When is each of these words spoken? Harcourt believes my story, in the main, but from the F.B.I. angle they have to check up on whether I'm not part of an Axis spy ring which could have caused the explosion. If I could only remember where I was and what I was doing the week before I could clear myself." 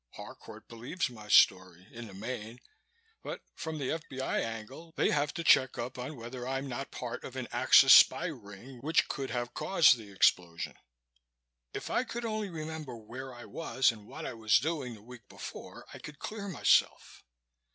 Harcourt 0.15 0.67
believes 0.67 1.11
my 1.11 1.27
story, 1.27 1.85
in 1.91 2.07
the 2.07 2.13
main, 2.15 2.59
but 3.21 3.41
from 3.53 3.77
the 3.77 3.91
F.B.I. 3.91 4.39
angle 4.39 4.91
they 4.95 5.11
have 5.11 5.31
to 5.35 5.43
check 5.43 5.77
up 5.77 5.99
on 5.99 6.15
whether 6.15 6.47
I'm 6.47 6.67
not 6.67 6.89
part 6.89 7.23
of 7.23 7.35
an 7.35 7.47
Axis 7.51 7.93
spy 7.93 8.25
ring 8.25 8.79
which 8.79 9.07
could 9.07 9.29
have 9.29 9.53
caused 9.53 9.97
the 9.99 10.11
explosion. 10.11 10.73
If 11.75 11.91
I 11.91 12.03
could 12.03 12.25
only 12.25 12.49
remember 12.49 12.97
where 12.97 13.31
I 13.31 13.45
was 13.45 13.91
and 13.91 14.07
what 14.07 14.25
I 14.25 14.33
was 14.33 14.57
doing 14.57 14.95
the 14.95 15.03
week 15.03 15.29
before 15.29 15.85
I 15.93 15.99
could 15.99 16.17
clear 16.17 16.47
myself." 16.47 17.23